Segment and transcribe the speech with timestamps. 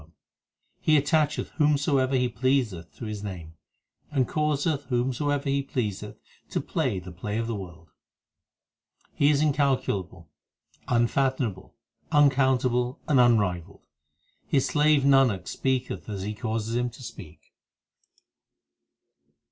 [0.01, 3.53] HYMNS OF GURU ARJAN 263 He attacheth whomsoever He pleaseth to His name,
[4.09, 6.17] And causeth whomsoever He pleaseth
[6.49, 7.91] to play the play of the world.
[9.13, 10.31] He is incalculable,
[10.87, 11.75] unfathomable,
[12.11, 13.85] uncountable, and un rivalled
[14.47, 17.53] His slave Nanak speaketh as He causeth him to speak.